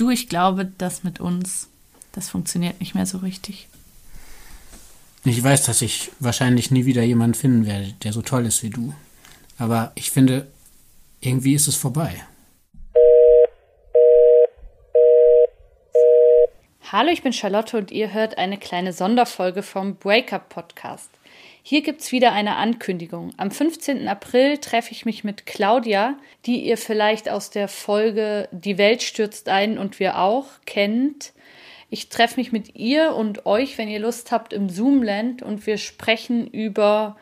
[0.00, 1.68] Du, ich glaube, das mit uns,
[2.12, 3.68] das funktioniert nicht mehr so richtig.
[5.24, 8.70] Ich weiß, dass ich wahrscheinlich nie wieder jemanden finden werde, der so toll ist wie
[8.70, 8.94] du.
[9.58, 10.46] Aber ich finde,
[11.20, 12.24] irgendwie ist es vorbei.
[16.92, 21.08] Hallo, ich bin Charlotte und ihr hört eine kleine Sonderfolge vom Breakup Podcast.
[21.62, 23.30] Hier gibt's wieder eine Ankündigung.
[23.36, 24.08] Am 15.
[24.08, 26.16] April treffe ich mich mit Claudia,
[26.46, 31.32] die ihr vielleicht aus der Folge Die Welt stürzt ein und wir auch kennt.
[31.90, 35.78] Ich treffe mich mit ihr und euch, wenn ihr Lust habt, im Zoomland und wir
[35.78, 37.16] sprechen über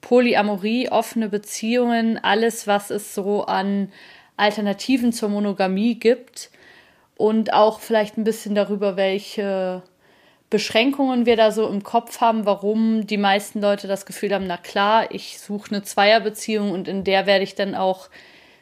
[0.00, 3.92] Polyamorie, offene Beziehungen, alles, was es so an
[4.38, 6.48] Alternativen zur Monogamie gibt
[7.20, 9.82] und auch vielleicht ein bisschen darüber, welche
[10.48, 14.56] Beschränkungen wir da so im Kopf haben, warum die meisten Leute das Gefühl haben, na
[14.56, 18.08] klar, ich suche eine Zweierbeziehung und in der werde ich dann auch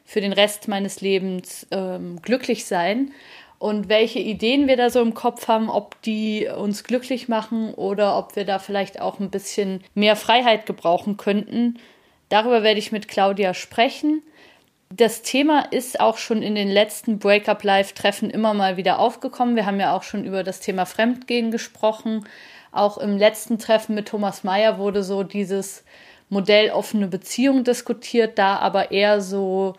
[0.04, 3.12] für den Rest meines Lebens ähm, glücklich sein
[3.60, 8.18] und welche Ideen wir da so im Kopf haben, ob die uns glücklich machen oder
[8.18, 11.78] ob wir da vielleicht auch ein bisschen mehr Freiheit gebrauchen könnten.
[12.28, 14.22] Darüber werde ich mit Claudia sprechen.
[14.90, 19.54] Das Thema ist auch schon in den letzten Breakup Live-Treffen immer mal wieder aufgekommen.
[19.54, 22.26] Wir haben ja auch schon über das Thema Fremdgehen gesprochen.
[22.72, 25.84] Auch im letzten Treffen mit Thomas Mayer wurde so dieses
[26.30, 29.74] Modell offene Beziehung diskutiert, da aber eher so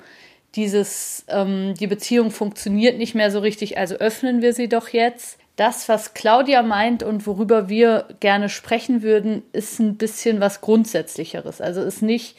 [0.55, 5.39] dieses, ähm, die Beziehung funktioniert nicht mehr so richtig, also öffnen wir sie doch jetzt.
[5.55, 11.61] Das, was Claudia meint und worüber wir gerne sprechen würden, ist ein bisschen was Grundsätzlicheres.
[11.61, 12.37] Also ist nicht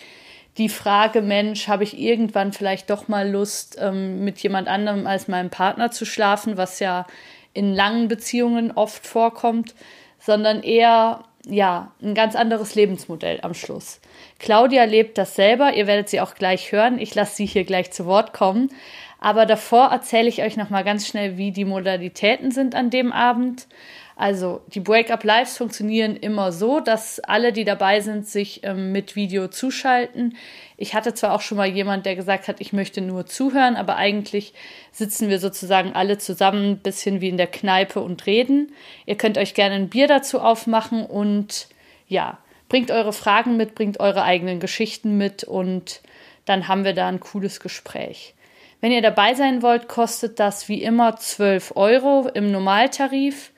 [0.59, 5.29] die Frage, Mensch, habe ich irgendwann vielleicht doch mal Lust, ähm, mit jemand anderem als
[5.29, 7.07] meinem Partner zu schlafen, was ja
[7.53, 9.75] in langen Beziehungen oft vorkommt,
[10.19, 14.01] sondern eher ja, ein ganz anderes Lebensmodell am Schluss.
[14.39, 16.99] Claudia lebt das selber, ihr werdet sie auch gleich hören.
[16.99, 18.71] Ich lasse sie hier gleich zu Wort kommen.
[19.21, 23.13] Aber davor erzähle ich euch noch mal ganz schnell, wie die Modalitäten sind an dem
[23.13, 23.69] Abend.
[24.17, 29.17] Also die Breakup Lives funktionieren immer so, dass alle, die dabei sind, sich ähm, mit
[29.17, 30.37] Video zuschalten.
[30.77, 33.97] Ich hatte zwar auch schon mal jemand, der gesagt hat, ich möchte nur zuhören, aber
[33.97, 34.55] eigentlich
[34.93, 38.73] sitzen wir sozusagen alle zusammen, bisschen wie in der Kneipe und reden.
[39.07, 41.69] Ihr könnt euch gerne ein Bier dazu aufmachen und
[42.09, 42.39] ja,
[42.69, 46.01] bringt eure Fragen mit, bringt eure eigenen Geschichten mit und
[46.45, 48.35] dann haben wir da ein cooles Gespräch.
[48.81, 53.53] Wenn ihr dabei sein wollt, kostet das wie immer 12 Euro im Normaltarif.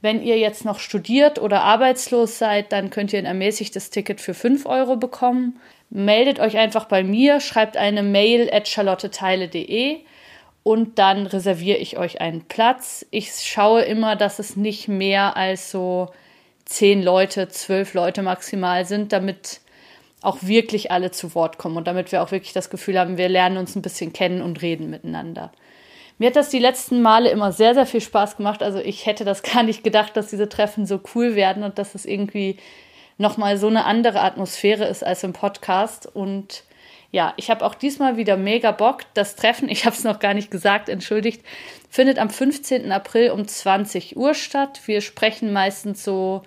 [0.00, 4.34] Wenn ihr jetzt noch studiert oder arbeitslos seid, dann könnt ihr ein ermäßigtes Ticket für
[4.34, 5.58] 5 Euro bekommen.
[5.90, 10.00] Meldet euch einfach bei mir, schreibt eine Mail at charlotteteile.de
[10.62, 13.06] und dann reserviere ich euch einen Platz.
[13.10, 16.10] Ich schaue immer, dass es nicht mehr als so
[16.66, 19.60] 10 Leute, 12 Leute maximal sind, damit
[20.22, 23.28] auch wirklich alle zu Wort kommen und damit wir auch wirklich das Gefühl haben, wir
[23.28, 25.52] lernen uns ein bisschen kennen und reden miteinander.
[26.18, 28.62] Mir hat das die letzten Male immer sehr, sehr viel Spaß gemacht.
[28.62, 31.94] Also ich hätte das gar nicht gedacht, dass diese Treffen so cool werden und dass
[31.94, 32.56] es irgendwie
[33.16, 36.06] nochmal so eine andere Atmosphäre ist als im Podcast.
[36.12, 36.64] Und
[37.12, 39.02] ja, ich habe auch diesmal wieder mega Bock.
[39.14, 41.44] Das Treffen, ich habe es noch gar nicht gesagt, entschuldigt,
[41.88, 42.90] findet am 15.
[42.90, 44.80] April um 20 Uhr statt.
[44.86, 46.42] Wir sprechen meistens so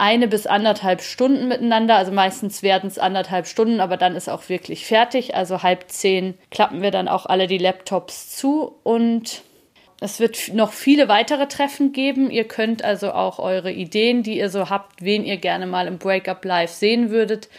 [0.00, 1.96] eine bis anderthalb Stunden miteinander.
[1.96, 5.34] Also meistens werden es anderthalb Stunden, aber dann ist auch wirklich fertig.
[5.34, 9.42] Also halb zehn klappen wir dann auch alle die Laptops zu und
[10.00, 12.30] es wird noch viele weitere Treffen geben.
[12.30, 15.98] Ihr könnt also auch eure Ideen, die ihr so habt, wen ihr gerne mal im
[15.98, 17.50] Breakup Live sehen würdet,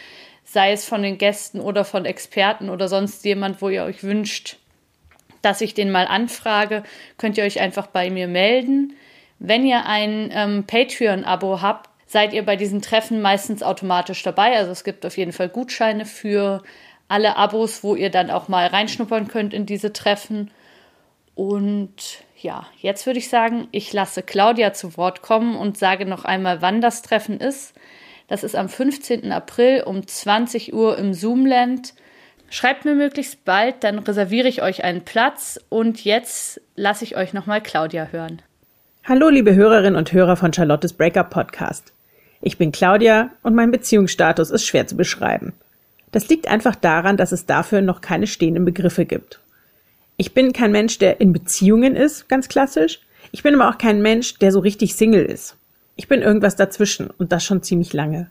[0.44, 4.56] sei es von den Gästen oder von Experten oder sonst jemand, wo ihr euch wünscht,
[5.42, 6.82] dass ich den mal anfrage,
[7.18, 8.96] könnt ihr euch einfach bei mir melden.
[9.38, 14.56] Wenn ihr ein ähm, Patreon-Abo habt, seid ihr bei diesen Treffen meistens automatisch dabei.
[14.56, 16.62] Also es gibt auf jeden Fall Gutscheine für
[17.08, 20.50] alle Abos, wo ihr dann auch mal reinschnuppern könnt in diese Treffen.
[21.34, 26.26] Und ja, jetzt würde ich sagen, ich lasse Claudia zu Wort kommen und sage noch
[26.26, 27.74] einmal, wann das Treffen ist.
[28.28, 29.32] Das ist am 15.
[29.32, 31.94] April um 20 Uhr im Zoomland.
[32.50, 37.32] Schreibt mir möglichst bald, dann reserviere ich euch einen Platz und jetzt lasse ich euch
[37.32, 38.42] nochmal Claudia hören.
[39.04, 41.94] Hallo, liebe Hörerinnen und Hörer von Charlottes Breakup Podcast.
[42.44, 45.52] Ich bin Claudia und mein Beziehungsstatus ist schwer zu beschreiben.
[46.10, 49.38] Das liegt einfach daran, dass es dafür noch keine stehenden Begriffe gibt.
[50.16, 53.00] Ich bin kein Mensch, der in Beziehungen ist, ganz klassisch.
[53.30, 55.56] Ich bin aber auch kein Mensch, der so richtig Single ist.
[55.94, 58.28] Ich bin irgendwas dazwischen und das schon ziemlich lange.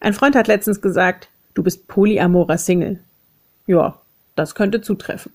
[0.00, 2.98] Ein Freund hat letztens gesagt, du bist polyamorer Single.
[3.66, 3.98] Ja,
[4.34, 5.32] das könnte zutreffen.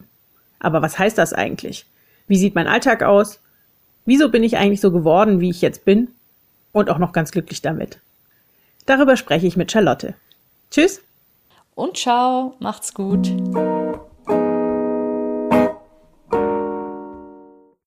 [0.60, 1.86] Aber was heißt das eigentlich?
[2.28, 3.40] Wie sieht mein Alltag aus?
[4.06, 6.10] Wieso bin ich eigentlich so geworden, wie ich jetzt bin?
[6.76, 8.00] Und auch noch ganz glücklich damit.
[8.86, 10.14] Darüber spreche ich mit Charlotte.
[10.72, 11.02] Tschüss.
[11.74, 13.32] Und ciao, macht's gut.